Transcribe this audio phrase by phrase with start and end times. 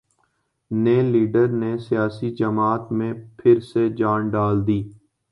[0.71, 4.81] نئےلیڈر نے سیاسی جماعت میں پھر سے جان ڈال دی